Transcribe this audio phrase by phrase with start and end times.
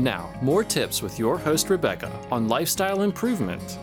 [0.00, 3.78] Now, more tips with your host Rebecca on lifestyle improvement.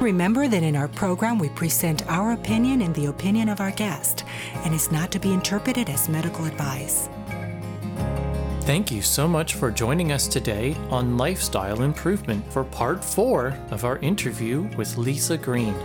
[0.00, 4.24] Remember that in our program we present our opinion and the opinion of our guest,
[4.64, 7.08] and is not to be interpreted as medical advice.
[8.62, 13.84] Thank you so much for joining us today on Lifestyle Improvement for part four of
[13.84, 15.76] our interview with Lisa Greene.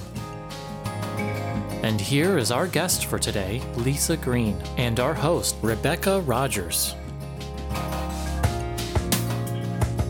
[1.84, 6.96] And here is our guest for today, Lisa Greene, and our host, Rebecca Rogers.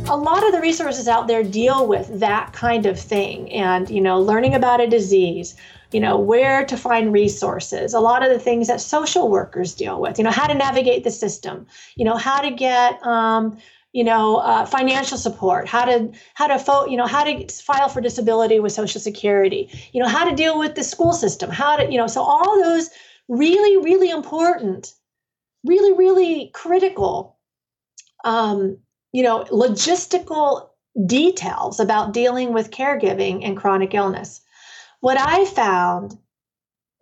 [0.08, 4.02] a lot of the resources out there deal with that kind of thing and you
[4.02, 5.56] know learning about a disease
[5.94, 10.02] you know where to find resources a lot of the things that social workers deal
[10.02, 13.58] with you know how to navigate the system you know how to get um,
[13.94, 17.90] you know uh, financial support how to how to fo- you know how to file
[17.90, 21.76] for disability with social security you know how to deal with the school system how
[21.76, 22.90] to you know so all those
[23.28, 24.94] really really important
[25.66, 27.38] really really critical
[28.24, 28.78] um,
[29.12, 30.70] you know logistical
[31.06, 34.42] details about dealing with caregiving and chronic illness.
[35.00, 36.18] What I found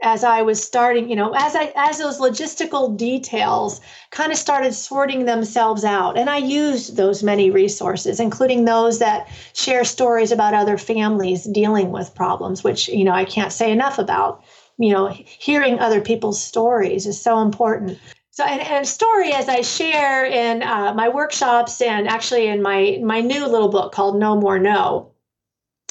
[0.02, 4.74] as I was starting, you know, as I as those logistical details kind of started
[4.74, 10.54] sorting themselves out, and I used those many resources, including those that share stories about
[10.54, 14.44] other families dealing with problems, which you know I can't say enough about.
[14.78, 18.00] You know, hearing other people's stories is so important.
[18.32, 23.00] So, and, and story as I share in uh, my workshops and actually in my
[23.04, 25.12] my new little book called No More No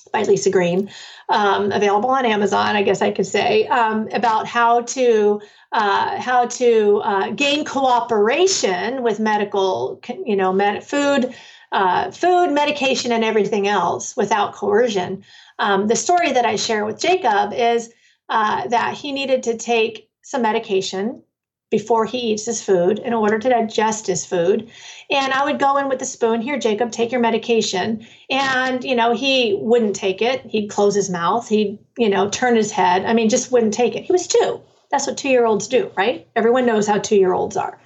[0.09, 0.91] by Lisa Greene
[1.29, 5.41] um, available on Amazon, I guess I could say, um, about how to
[5.73, 11.35] uh, how to uh, gain cooperation with medical, you know, med- food,
[11.73, 15.25] uh, food, medication, and everything else without coercion.
[15.59, 17.93] Um, the story that I share with Jacob is
[18.31, 21.23] uh, that he needed to take some medication
[21.71, 24.71] before he eats his food in order to digest his food.
[25.11, 28.07] And I would go in with the spoon, here, Jacob, take your medication.
[28.31, 30.43] And, you know, he wouldn't take it.
[30.47, 31.49] He'd close his mouth.
[31.49, 33.05] He'd, you know, turn his head.
[33.05, 34.05] I mean, just wouldn't take it.
[34.05, 34.63] He was two.
[34.91, 36.27] That's what two year olds do, right?
[36.35, 37.79] Everyone knows how two year olds are.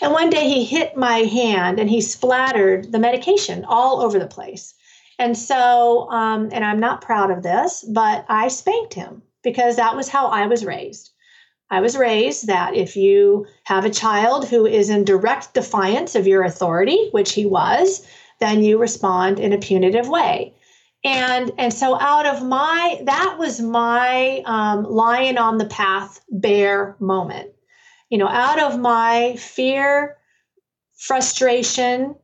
[0.00, 4.26] And one day he hit my hand and he splattered the medication all over the
[4.26, 4.74] place.
[5.18, 9.94] And so, um, and I'm not proud of this, but I spanked him because that
[9.94, 11.10] was how I was raised.
[11.70, 16.26] I was raised that if you have a child who is in direct defiance of
[16.26, 18.04] your authority, which he was,
[18.40, 20.54] then you respond in a punitive way.
[21.04, 26.96] And and so out of my that was my um, lion on the path bear
[26.98, 27.52] moment.
[28.10, 30.16] You know, out of my fear,
[30.98, 32.16] frustration,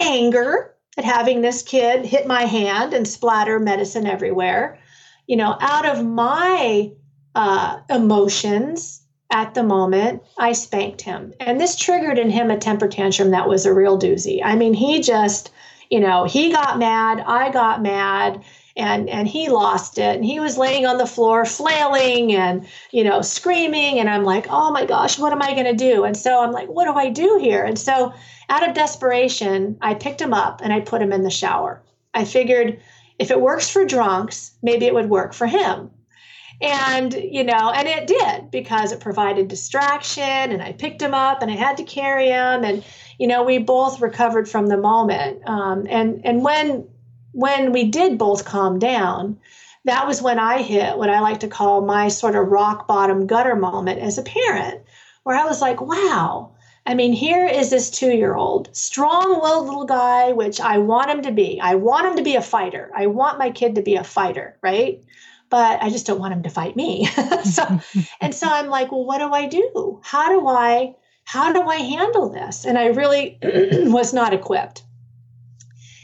[0.00, 4.78] anger at having this kid hit my hand and splatter medicine everywhere.
[5.26, 6.90] You know, out of my
[7.36, 11.34] uh, emotions at the moment, I spanked him.
[11.38, 14.40] And this triggered in him a temper tantrum that was a real doozy.
[14.42, 15.50] I mean, he just,
[15.90, 18.42] you know, he got mad, I got mad,
[18.74, 20.16] and and he lost it.
[20.16, 24.46] And he was laying on the floor flailing and, you know, screaming and I'm like,
[24.48, 26.94] "Oh my gosh, what am I going to do?" And so I'm like, "What do
[26.94, 28.14] I do here?" And so
[28.48, 31.82] out of desperation, I picked him up and I put him in the shower.
[32.14, 32.80] I figured
[33.18, 35.90] if it works for drunks, maybe it would work for him
[36.60, 41.42] and you know and it did because it provided distraction and i picked him up
[41.42, 42.84] and i had to carry him and
[43.18, 46.86] you know we both recovered from the moment um, and and when
[47.32, 49.38] when we did both calm down
[49.84, 53.26] that was when i hit what i like to call my sort of rock bottom
[53.26, 54.82] gutter moment as a parent
[55.24, 56.52] where i was like wow
[56.88, 61.10] I mean, here is this two year old, strong willed little guy, which I want
[61.10, 61.60] him to be.
[61.60, 62.92] I want him to be a fighter.
[62.94, 65.02] I want my kid to be a fighter, right?
[65.50, 67.06] But I just don't want him to fight me.
[67.44, 67.80] so,
[68.20, 70.00] and so I'm like, well, what do I do?
[70.02, 70.94] How do I,
[71.24, 72.64] how do I handle this?
[72.64, 74.82] And I really was not equipped.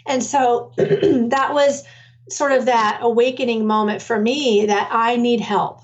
[0.07, 1.85] And so that was
[2.29, 5.81] sort of that awakening moment for me that I need help.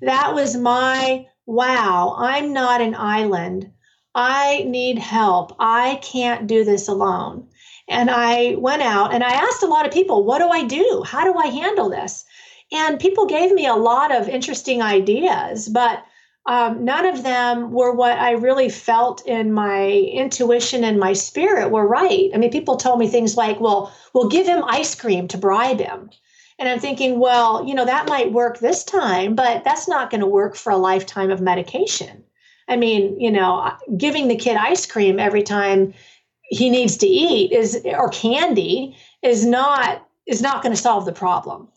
[0.00, 3.70] That was my wow, I'm not an island.
[4.14, 5.54] I need help.
[5.58, 7.48] I can't do this alone.
[7.88, 11.02] And I went out and I asked a lot of people, what do I do?
[11.06, 12.24] How do I handle this?
[12.74, 16.04] And people gave me a lot of interesting ideas, but
[16.46, 21.70] um, none of them were what I really felt in my intuition and my spirit
[21.70, 22.30] were right.
[22.34, 25.78] I mean, people told me things like, well, we'll give him ice cream to bribe
[25.78, 26.10] him.
[26.58, 30.20] And I'm thinking, well, you know, that might work this time, but that's not going
[30.20, 32.24] to work for a lifetime of medication.
[32.68, 35.94] I mean, you know, giving the kid ice cream every time
[36.42, 41.12] he needs to eat is or candy is not is not going to solve the
[41.12, 41.68] problem.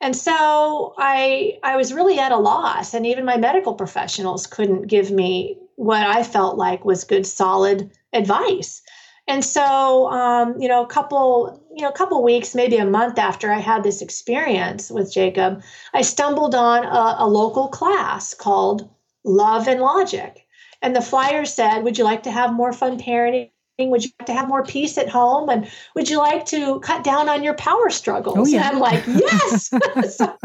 [0.00, 4.86] And so I I was really at a loss and even my medical professionals couldn't
[4.86, 8.82] give me what I felt like was good solid advice.
[9.26, 13.18] And so um, you know a couple you know a couple weeks maybe a month
[13.18, 15.62] after I had this experience with Jacob,
[15.92, 18.88] I stumbled on a, a local class called
[19.24, 20.44] Love and Logic.
[20.80, 23.50] And the flyer said, Would you like to have more fun parenting?
[23.78, 25.48] Would you like to have more peace at home?
[25.48, 28.36] And would you like to cut down on your power struggles?
[28.36, 28.68] Oh, yeah.
[28.68, 29.68] And I'm like, yes.
[30.16, 30.36] so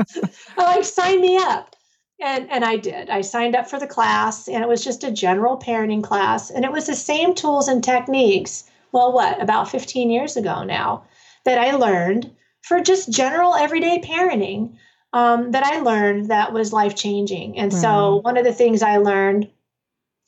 [0.57, 1.75] I like, sign me up.
[2.21, 3.09] And, and I did.
[3.09, 6.51] I signed up for the class, and it was just a general parenting class.
[6.51, 11.03] And it was the same tools and techniques, well, what, about 15 years ago now,
[11.44, 12.31] that I learned
[12.62, 14.77] for just general everyday parenting
[15.12, 17.57] um, that I learned that was life changing.
[17.57, 19.50] And so, one of the things I learned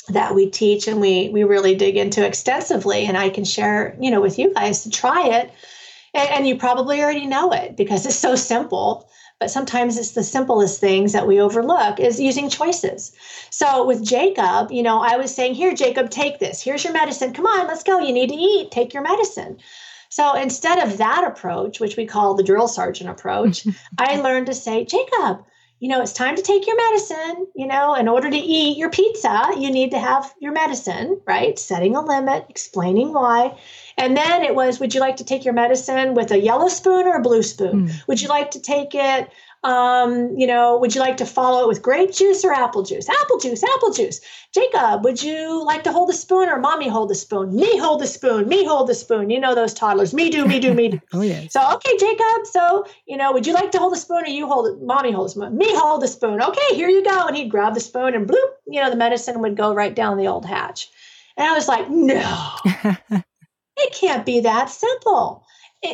[0.10, 4.12] that we teach and we we really dig into extensively and i can share you
[4.12, 5.52] know with you guys to try it.
[6.13, 10.24] And, and, you probably already know it because it's so simple but sometimes it's the
[10.24, 13.12] simplest things that we overlook is using choices.
[13.50, 16.62] So with jacob you know i was saying here jacob take this.
[16.62, 17.34] Here's your medicine.
[17.34, 18.00] Come on let's go.
[18.00, 18.72] You need to eat.
[18.72, 19.58] Take your medicine.
[20.10, 23.66] So instead of that approach which we call the drill sergeant approach
[23.98, 25.44] i learned to say jacob
[25.80, 27.48] you know, it's time to take your medicine.
[27.56, 31.57] You know, in order to eat your pizza, you need to have your medicine, right?
[31.60, 33.57] Setting a limit, explaining why.
[33.98, 37.07] And then it was, would you like to take your medicine with a yellow spoon
[37.07, 37.88] or a blue spoon?
[37.88, 38.07] Mm.
[38.07, 39.30] Would you like to take it
[39.66, 43.10] um, you know, would you like to follow it with grape juice or apple juice?
[43.10, 44.22] Apple juice, apple juice.
[44.54, 47.56] Jacob, would you like to hold the spoon or mommy hold the spoon?
[47.56, 49.32] Me hold the spoon, me hold the spoon.
[49.32, 50.14] You know those toddlers.
[50.14, 51.02] Me do, me do, me do.
[51.14, 51.48] oh yeah.
[51.50, 52.46] So okay, Jacob.
[52.46, 54.84] So you know, would you like to hold the spoon or you hold it?
[54.84, 55.58] Mommy hold the spoon.
[55.58, 56.44] Me hold the spoon.
[56.44, 57.26] Okay, here you go.
[57.26, 60.18] And he'd grab the spoon and bloop, you know, the medicine would go right down
[60.18, 60.92] the old hatch.
[61.38, 62.56] And I was like, no,
[63.78, 65.44] it can't be that simple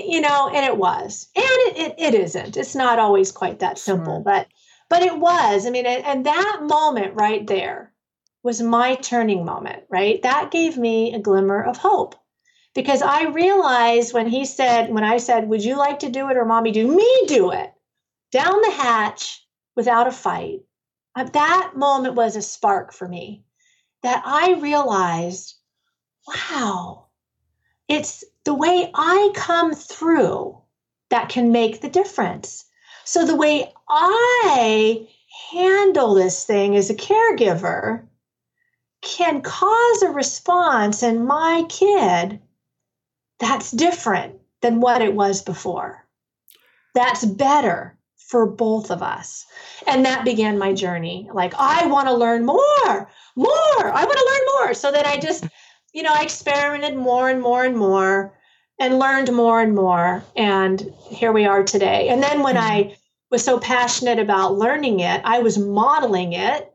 [0.07, 2.57] you know, and it was, and it, it, it isn't.
[2.57, 4.23] It's not always quite that simple, sure.
[4.23, 4.47] but
[4.89, 5.65] but it was.
[5.65, 7.93] I mean, and, and that moment right there
[8.43, 9.83] was my turning moment.
[9.89, 12.15] Right, that gave me a glimmer of hope
[12.73, 16.37] because I realized when he said, when I said, "Would you like to do it
[16.37, 17.73] or mommy do me do it?"
[18.31, 19.45] down the hatch
[19.75, 20.61] without a fight.
[21.15, 23.43] Uh, that moment was a spark for me
[24.01, 25.55] that I realized,
[26.27, 27.07] wow,
[27.87, 30.57] it's the way I come through
[31.09, 32.65] that can make the difference.
[33.03, 35.07] So the way I
[35.51, 38.05] handle this thing as a caregiver
[39.01, 42.39] can cause a response in my kid
[43.39, 46.05] that's different than what it was before.
[46.93, 49.45] That's better for both of us.
[49.87, 51.29] And that began my journey.
[51.33, 53.91] Like, I want to learn more, more.
[53.91, 54.73] I want to learn more.
[54.73, 55.45] So that I just
[55.93, 58.33] you know, I experimented more and more and more
[58.79, 60.23] and learned more and more.
[60.35, 62.09] And here we are today.
[62.09, 62.97] And then when I
[63.29, 66.73] was so passionate about learning it, I was modeling it,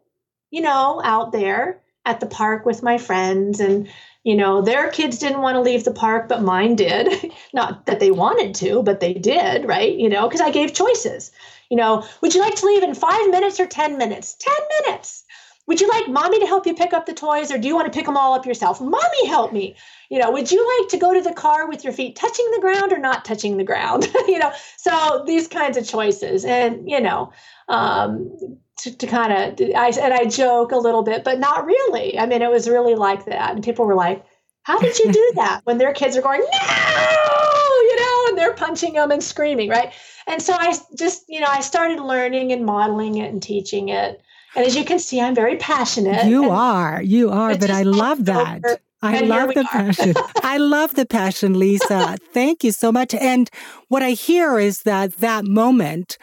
[0.51, 3.59] you know, out there at the park with my friends.
[3.59, 3.89] And,
[4.23, 7.33] you know, their kids didn't want to leave the park, but mine did.
[7.53, 9.95] Not that they wanted to, but they did, right?
[9.95, 11.33] You know, because I gave choices.
[11.71, 14.37] You know, would you like to leave in five minutes or 10 minutes?
[14.39, 14.55] 10
[14.85, 15.25] minutes
[15.67, 17.93] would you like mommy to help you pick up the toys or do you want
[17.93, 18.81] to pick them all up yourself?
[18.81, 19.75] Mommy help me!
[20.11, 22.61] You know would you like to go to the car with your feet touching the
[22.61, 24.09] ground or not touching the ground?
[24.27, 27.33] You know so these kinds of choices and you know
[27.69, 32.19] um, to, to kind of I, and i joke a little bit but not really.
[32.19, 34.25] I mean it was really like that and people were like
[34.63, 35.61] how did you do that?
[35.65, 37.69] When their kids are going no!
[37.89, 39.93] You know and they're punching them and screaming right?
[40.27, 44.23] And so i just you know i started learning and modeling it and teaching it
[44.57, 46.27] and as you can see, I'm very passionate.
[46.27, 48.81] You are, you are, but I love that.
[49.03, 50.15] I love the passion.
[50.43, 52.17] I love the passion, Lisa.
[52.33, 53.15] Thank you so much.
[53.15, 53.51] And
[53.89, 56.17] what I hear is that that moment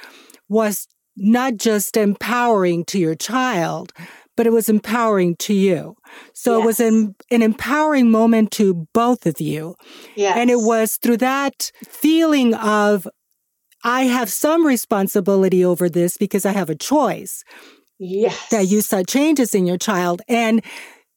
[0.49, 3.93] was not just empowering to your child,
[4.35, 5.95] but it was empowering to you.
[6.33, 6.63] So yes.
[6.63, 9.75] it was an, an empowering moment to both of you.
[10.15, 10.35] Yes.
[10.35, 13.07] And it was through that feeling of
[13.83, 17.43] I have some responsibility over this because I have a choice.
[18.03, 18.49] Yes.
[18.49, 20.21] That you saw changes in your child.
[20.27, 20.61] And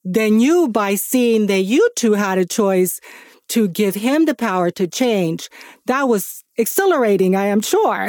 [0.05, 3.01] then you, by seeing that you two had a choice
[3.49, 5.49] to give him the power to change,
[5.87, 8.09] that was exhilarating, I am sure.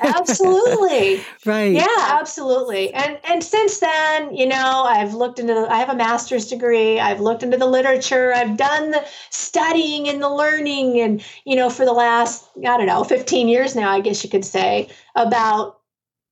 [0.00, 1.24] absolutely.
[1.44, 1.74] Right.
[1.74, 2.92] Yeah, absolutely.
[2.92, 6.98] And and since then, you know, I've looked into the I have a master's degree,
[6.98, 11.70] I've looked into the literature, I've done the studying and the learning and, you know,
[11.70, 15.75] for the last, I don't know, 15 years now, I guess you could say, about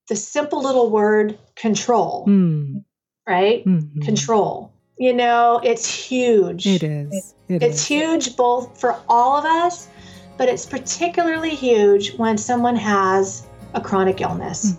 [0.09, 2.27] the simple little word control.
[2.27, 2.85] Mm.
[3.27, 3.65] Right?
[3.65, 4.03] Mm-hmm.
[4.03, 4.73] Control.
[4.99, 6.67] You know, it's huge.
[6.67, 7.35] It is.
[7.49, 7.87] It it's is.
[7.87, 9.89] huge both for all of us,
[10.37, 14.77] but it's particularly huge when someone has a chronic illness.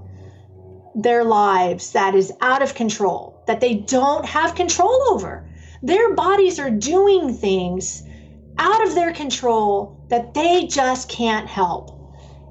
[0.93, 5.43] their lives that is out of control, that they don't have control over.
[5.81, 8.03] Their bodies are doing things
[8.59, 11.96] out of their control that they just can't help.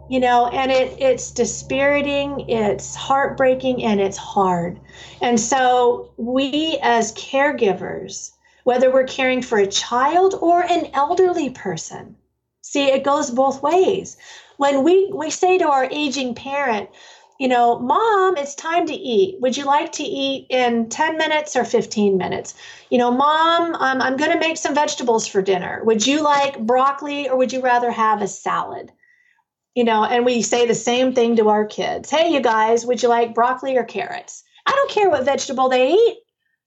[0.08, 4.80] You know, and it it's dispiriting, it's heartbreaking, and it's hard.
[5.20, 8.30] And so we as caregivers,
[8.64, 12.16] whether we're caring for a child or an elderly person,
[12.62, 14.16] see it goes both ways.
[14.58, 16.88] When we we say to our aging parent,
[17.38, 19.40] you know, mom, it's time to eat.
[19.40, 22.54] Would you like to eat in 10 minutes or 15 minutes?
[22.90, 25.82] You know, mom, um, I'm going to make some vegetables for dinner.
[25.84, 28.90] Would you like broccoli or would you rather have a salad?
[29.76, 32.10] You know, and we say the same thing to our kids.
[32.10, 34.42] Hey, you guys, would you like broccoli or carrots?
[34.66, 36.16] I don't care what vegetable they eat.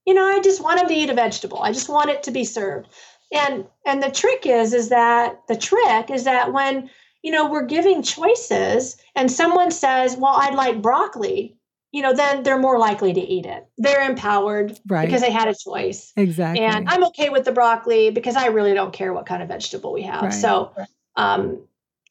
[0.05, 1.59] You know, I just want them to eat a vegetable.
[1.61, 2.87] I just want it to be served.
[3.33, 6.89] And and the trick is is that the trick is that when
[7.23, 11.57] you know we're giving choices and someone says, "Well, I'd like broccoli,"
[11.91, 13.67] you know, then they're more likely to eat it.
[13.79, 15.05] They're empowered Right.
[15.05, 16.13] because they had a choice.
[16.15, 16.63] Exactly.
[16.63, 19.93] And I'm okay with the broccoli because I really don't care what kind of vegetable
[19.93, 20.21] we have.
[20.21, 20.33] Right.
[20.33, 20.71] So,
[21.15, 21.67] um,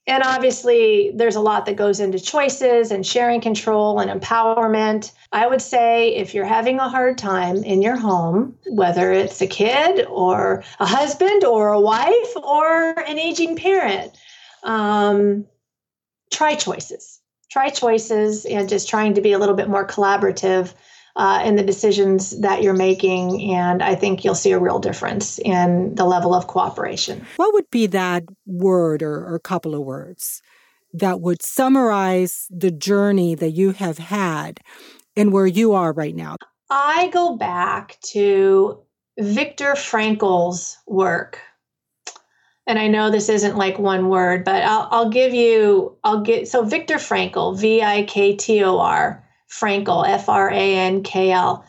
[0.08, 5.12] and obviously, there's a lot that goes into choices and sharing control and empowerment.
[5.32, 9.46] I would say if you're having a hard time in your home, whether it's a
[9.46, 14.16] kid or a husband or a wife or an aging parent,
[14.62, 15.44] um,
[16.32, 17.20] try choices.
[17.50, 20.72] Try choices and just trying to be a little bit more collaborative
[21.18, 23.52] uh, in the decisions that you're making.
[23.52, 27.26] And I think you'll see a real difference in the level of cooperation.
[27.36, 30.40] What would be that word or, or couple of words
[30.94, 34.60] that would summarize the journey that you have had
[35.16, 36.36] and where you are right now?
[36.70, 38.78] I go back to
[39.18, 41.40] Viktor Frankl's work.
[42.66, 46.48] And I know this isn't like one word, but I'll, I'll give you, I'll get,
[46.48, 51.30] so Viktor Frankl, V I K T O R, Frankl, F R A N K
[51.32, 51.64] L.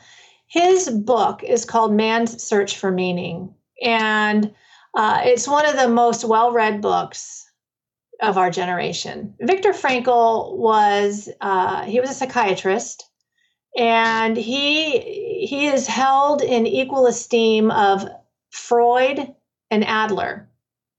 [0.47, 3.53] His book is called Man's Search for Meaning.
[3.83, 4.53] And
[4.95, 7.45] uh, it's one of the most well read books
[8.21, 9.33] of our generation.
[9.39, 13.09] Viktor Frankl was, uh, he was a psychiatrist
[13.77, 18.07] and he he is held in equal esteem of
[18.51, 19.33] Freud
[19.71, 20.49] and Adler,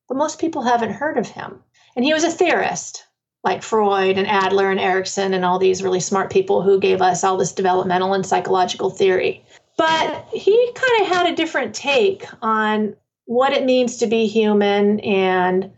[0.09, 1.63] but most people haven't heard of him.
[1.97, 3.05] And he was a theorist,
[3.43, 7.25] like Freud and Adler and Erickson and all these really smart people who gave us
[7.25, 9.43] all this developmental and psychological theory.
[9.77, 12.95] But he kind of had a different take on
[13.25, 15.71] what it means to be human and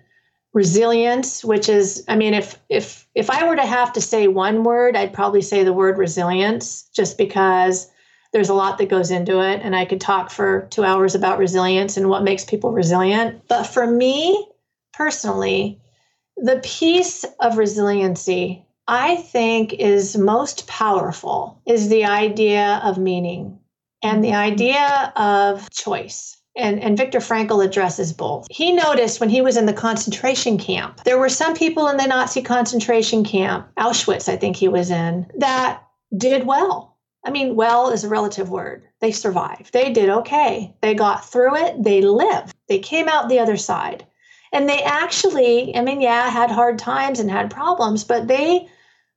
[0.54, 4.64] resilience which is i mean if if if i were to have to say one
[4.64, 7.90] word i'd probably say the word resilience just because
[8.33, 11.38] there's a lot that goes into it and i could talk for 2 hours about
[11.38, 14.47] resilience and what makes people resilient but for me
[14.92, 15.81] personally
[16.36, 23.58] the piece of resiliency I think is most powerful is the idea of meaning
[24.02, 26.36] and the idea of choice.
[26.56, 28.46] And, and Viktor Frankl addresses both.
[28.50, 32.06] He noticed when he was in the concentration camp, there were some people in the
[32.06, 35.82] Nazi concentration camp, Auschwitz, I think he was in, that
[36.14, 36.98] did well.
[37.24, 38.82] I mean, well is a relative word.
[39.00, 39.72] They survived.
[39.72, 40.74] They did okay.
[40.82, 41.82] They got through it.
[41.82, 42.54] They lived.
[42.68, 44.06] They came out the other side.
[44.52, 48.68] And they actually, I mean, yeah, had hard times and had problems, but they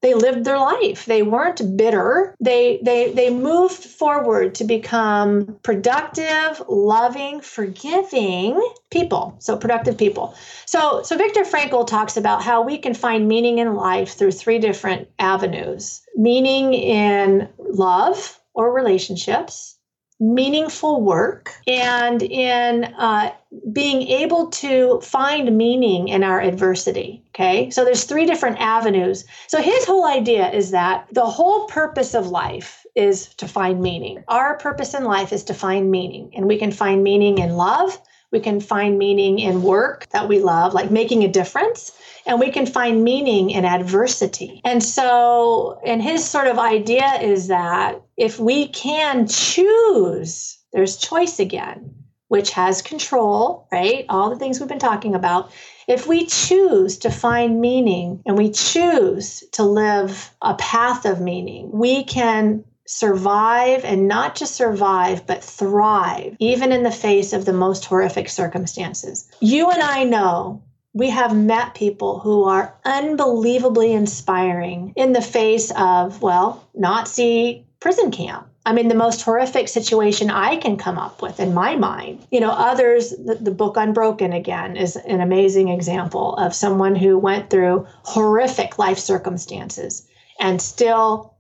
[0.02, 1.06] they lived their life.
[1.06, 2.36] They weren't bitter.
[2.40, 8.62] They they they moved forward to become productive loving forgiving
[8.92, 9.36] people.
[9.40, 10.36] So productive people.
[10.66, 14.60] So so viktor frankl talks about how we can find meaning in life through three
[14.60, 19.75] different avenues meaning in love or relationships
[20.20, 23.32] meaningful work and in uh,
[23.74, 27.70] being able to find meaning in our adversity okay?
[27.70, 29.26] So there's three different avenues.
[29.48, 34.24] So his whole idea is that the whole purpose of life is to find meaning.
[34.30, 38.00] Our purpose in life is to find meaning and we can find meaning in love.
[38.32, 41.92] We can find meaning in work that we love like making a difference
[42.26, 44.62] and we can find meaning in adversity.
[44.64, 51.40] And so, and his sort of idea is that if we can choose, there's choice
[51.40, 51.94] again,
[52.28, 54.06] which has control, right?
[54.10, 55.52] All the things we've been talking about.
[55.88, 61.70] If we choose to find meaning and we choose to live a path of meaning,
[61.72, 67.54] we can survive and not just survive, but thrive, even in the face of the
[67.54, 69.30] most horrific circumstances.
[69.40, 75.72] You and I know we have met people who are unbelievably inspiring in the face
[75.76, 78.48] of, well, Nazi prison camp.
[78.66, 82.26] I mean, the most horrific situation I can come up with in my mind.
[82.32, 87.20] You know, others, the, the, book Unbroken again is an amazing example of someone who
[87.20, 90.08] went through horrific life circumstances
[90.40, 91.36] and still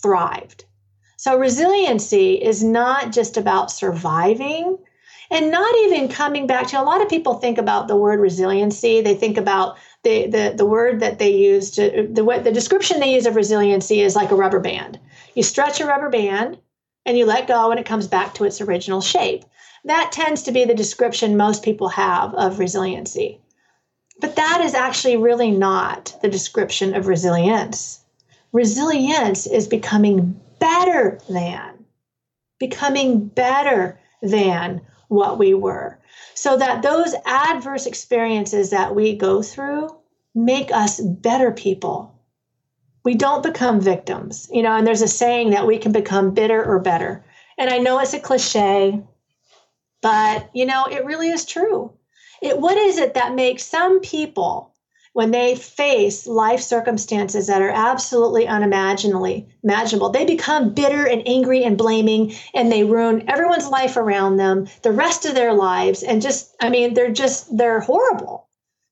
[0.00, 0.64] thrived.
[1.16, 4.78] So, resiliency is not just about surviving,
[5.28, 9.00] and not even coming back to a lot of people think about the word resiliency
[9.00, 13.14] they think about the the, the word that they use to the the description they
[13.14, 14.98] use of resiliency is like a rubber band
[15.34, 16.58] you stretch a rubber band
[17.06, 19.44] and you let go and it comes back to its original shape
[19.84, 23.40] that tends to be the description most people have of resiliency
[24.20, 28.00] but that is actually really not the description of resilience
[28.52, 31.80] resilience is becoming better than
[32.60, 35.98] becoming better than what we were.
[36.34, 39.96] So that those adverse experiences that we go through
[40.34, 42.14] make us better people.
[43.04, 46.64] We don't become victims, you know, and there's a saying that we can become bitter
[46.64, 47.24] or better.
[47.56, 49.02] And I know it's a cliche,
[50.02, 51.92] but you know, it really is true.
[52.42, 54.70] It what is it that makes some people
[55.12, 61.64] when they face life circumstances that are absolutely unimaginably imaginable they become bitter and angry
[61.64, 66.22] and blaming and they ruin everyone's life around them the rest of their lives and
[66.22, 68.46] just i mean they're just they're horrible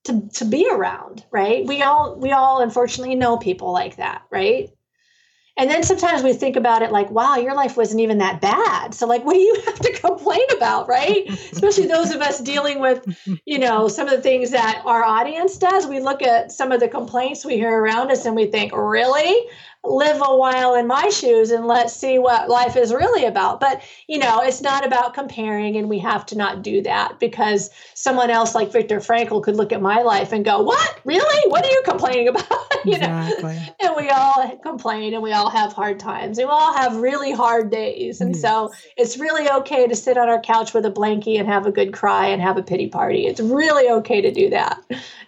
[0.08, 4.70] to, to be around right we all we all unfortunately know people like that right
[5.58, 8.94] and then sometimes we think about it like, wow, your life wasn't even that bad.
[8.94, 11.28] So, like, what do you have to complain about, right?
[11.28, 13.04] Especially those of us dealing with,
[13.44, 15.84] you know, some of the things that our audience does.
[15.86, 19.48] We look at some of the complaints we hear around us and we think, really?
[19.84, 23.60] Live a while in my shoes and let's see what life is really about.
[23.60, 27.70] But, you know, it's not about comparing, and we have to not do that because
[27.94, 31.00] someone else like Viktor Frankl could look at my life and go, What?
[31.04, 31.50] Really?
[31.50, 32.68] What are you complaining about?
[32.84, 33.54] you exactly.
[33.54, 36.38] know, and we all complain and we all have hard times.
[36.38, 38.20] And we all have really hard days.
[38.20, 38.42] And yes.
[38.42, 41.72] so it's really okay to sit on our couch with a blankie and have a
[41.72, 43.26] good cry and have a pity party.
[43.26, 44.80] It's really okay to do that,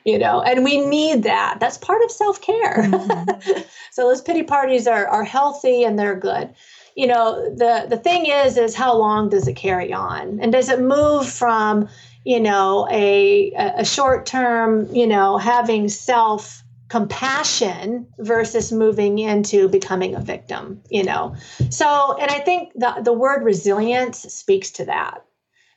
[0.04, 1.58] you know, and we need that.
[1.60, 2.82] That's part of self care.
[2.82, 3.60] Mm-hmm.
[4.00, 6.54] so those pity parties are, are healthy and they're good.
[6.96, 10.40] You know the the thing is is how long does it carry on?
[10.40, 11.86] And does it move from
[12.24, 20.14] you know a a short term you know having self compassion versus moving into becoming
[20.14, 21.36] a victim you know?
[21.68, 25.24] So and i think the the word resilience speaks to that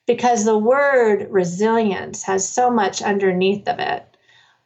[0.07, 4.12] because the word resilience has so much underneath of it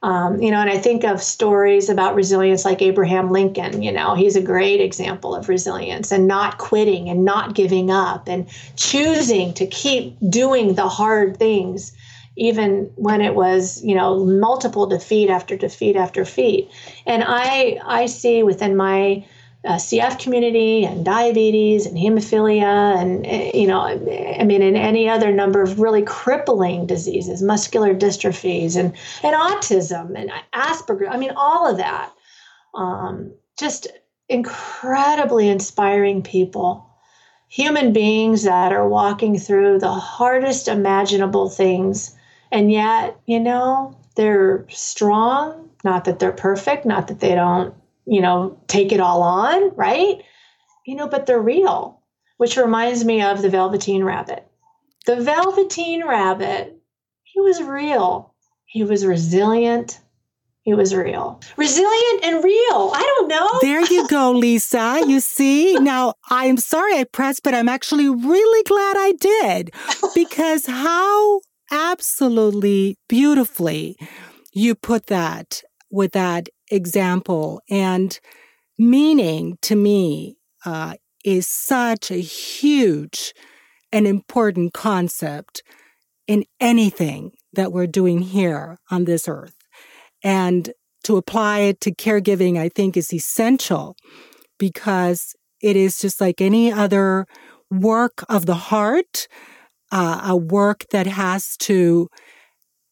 [0.03, 3.81] Um, you know, and I think of stories about resilience like Abraham Lincoln.
[3.81, 8.27] You know, he's a great example of resilience and not quitting and not giving up
[8.27, 11.93] and choosing to keep doing the hard things,
[12.35, 16.69] even when it was, you know, multiple defeat after defeat after defeat.
[17.07, 19.25] And I, I see within my
[19.67, 25.09] uh, CF community and diabetes and hemophilia and eh, you know I mean in any
[25.09, 31.09] other number of really crippling diseases, muscular dystrophies and and autism and Asperger.
[31.09, 32.11] I mean all of that.
[32.73, 33.87] Um, just
[34.29, 36.87] incredibly inspiring people,
[37.49, 42.15] human beings that are walking through the hardest imaginable things,
[42.51, 45.69] and yet you know they're strong.
[45.83, 47.73] Not that they're perfect, not that they don't
[48.07, 50.21] you know, take it all on, right?
[50.85, 52.01] You know, but they're real,
[52.37, 54.47] which reminds me of the Velveteen Rabbit.
[55.05, 56.75] The Velveteen Rabbit,
[57.23, 58.33] he was real.
[58.65, 59.99] He was resilient.
[60.61, 61.41] He was real.
[61.55, 62.91] Resilient and real.
[62.93, 63.59] I don't know.
[63.61, 65.01] There you go, Lisa.
[65.05, 65.77] You see?
[65.79, 69.71] Now, I'm sorry I pressed, but I'm actually really glad I did
[70.13, 71.41] because how
[71.71, 73.97] absolutely beautifully
[74.51, 77.61] you put that with that example.
[77.69, 78.19] And
[78.77, 83.33] meaning to me uh, is such a huge
[83.91, 85.63] and important concept
[86.27, 89.55] in anything that we're doing here on this earth.
[90.23, 90.71] And
[91.03, 93.95] to apply it to caregiving, I think is essential
[94.57, 97.25] because it is just like any other
[97.71, 99.27] work of the heart,
[99.91, 102.09] uh, a work that has to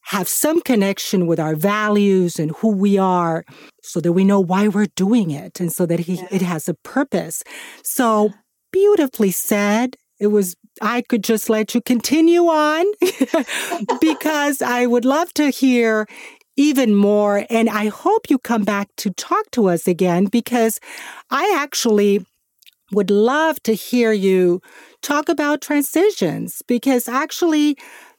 [0.05, 3.43] have some connection with our values and who we are
[3.81, 6.27] so that we know why we're doing it and so that he, yeah.
[6.31, 7.43] it has a purpose.
[7.83, 8.31] So
[8.71, 9.95] beautifully said.
[10.19, 12.85] It was, I could just let you continue on
[14.01, 16.07] because I would love to hear
[16.55, 17.45] even more.
[17.49, 20.79] And I hope you come back to talk to us again because
[21.31, 22.25] I actually
[22.91, 24.61] would love to hear you
[25.01, 27.77] talk about transitions because actually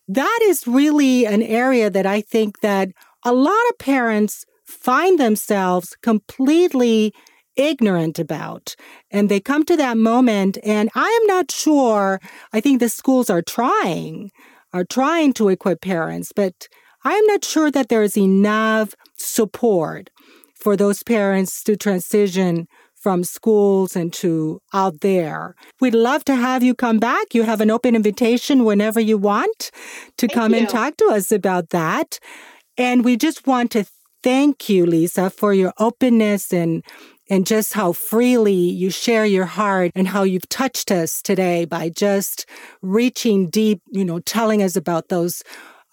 [0.09, 2.91] that is really an area that I think that
[3.25, 7.13] a lot of parents find themselves completely
[7.57, 8.77] ignorant about.
[9.11, 12.21] And they come to that moment, and I am not sure.
[12.53, 14.31] I think the schools are trying,
[14.73, 16.69] are trying to equip parents, but
[17.05, 20.11] I am not sure that there is enough support
[20.55, 22.67] for those parents to transition
[23.07, 25.55] from schools and to out there.
[25.81, 27.35] We'd love to have you come back.
[27.35, 29.71] You have an open invitation whenever you want
[30.17, 30.59] to thank come you.
[30.59, 32.19] and talk to us about that.
[32.77, 33.85] And we just want to
[34.25, 36.83] thank you, Lisa, for your openness and
[37.31, 41.89] and just how freely you share your heart and how you've touched us today by
[41.89, 42.45] just
[42.83, 45.45] reaching deep, you know, telling us about those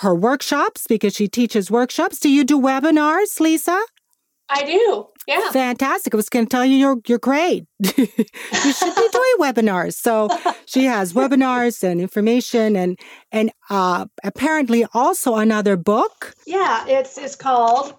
[0.01, 2.19] her workshops because she teaches workshops.
[2.19, 3.79] Do you do webinars, Lisa?
[4.49, 5.07] I do.
[5.27, 5.51] Yeah.
[5.51, 6.13] Fantastic.
[6.13, 7.65] I was going to tell you you're you're great.
[7.79, 9.95] you should be doing webinars.
[9.95, 10.29] So
[10.65, 12.97] she has webinars and information and
[13.31, 16.33] and uh, apparently also another book.
[16.45, 17.93] Yeah, it's it's called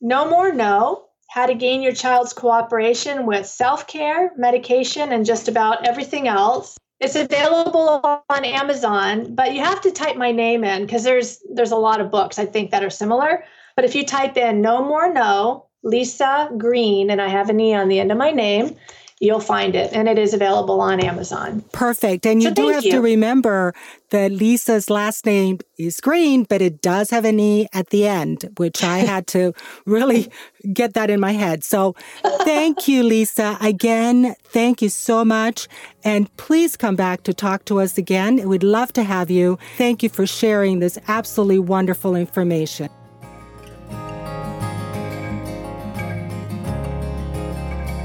[0.00, 5.86] No More No: How to Gain Your Child's Cooperation with Self-Care, Medication and just about
[5.86, 6.76] everything else.
[7.02, 11.72] It's available on Amazon, but you have to type my name in because there's there's
[11.72, 13.44] a lot of books I think that are similar.
[13.74, 17.74] But if you type in No More No Lisa Greene, and I have an E
[17.74, 18.76] on the end of my name,
[19.22, 19.92] you'll find it.
[19.92, 21.64] And it is available on Amazon.
[21.72, 22.26] Perfect.
[22.26, 22.90] And you so do have you.
[22.90, 23.72] to remember
[24.10, 28.50] that Lisa's last name is Greene, but it does have an E at the end,
[28.56, 29.52] which I had to
[29.86, 30.30] really
[30.72, 31.62] get that in my head.
[31.62, 31.94] So
[32.42, 33.56] thank you, Lisa.
[33.60, 35.68] Again, thank you so much.
[36.02, 38.48] And please come back to talk to us again.
[38.48, 39.56] We'd love to have you.
[39.78, 42.90] Thank you for sharing this absolutely wonderful information.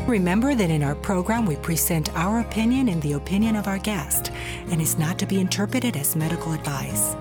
[0.08, 4.32] Remember that in our program we present our opinion and the opinion of our guest,
[4.70, 7.14] and is not to be interpreted as medical advice.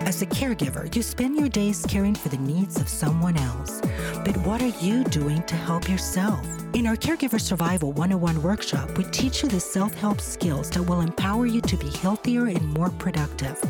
[0.00, 3.80] As a caregiver, you spend your days caring for the needs of someone else.
[4.24, 6.44] But what are you doing to help yourself?
[6.72, 11.00] In our Caregiver Survival 101 workshop, we teach you the self help skills that will
[11.00, 13.60] empower you to be healthier and more productive.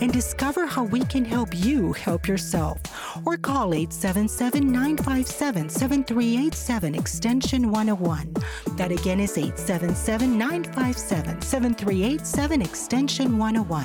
[0.00, 2.80] and discover how we can help you help yourself.
[3.26, 8.34] Or call 877 957 7387 extension 101.
[8.78, 13.84] That again is 877 957 7387 extension 101.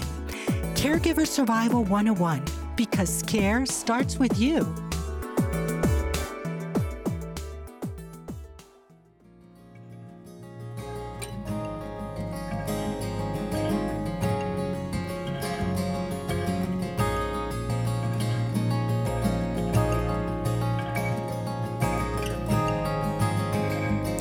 [0.73, 2.45] Caregiver Survival 101
[2.77, 4.63] because care starts with you.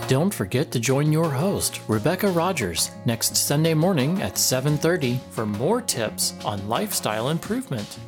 [0.07, 5.81] Don't forget to join your host, Rebecca Rogers, next Sunday morning at 7:30 for more
[5.81, 7.99] tips on lifestyle improvement.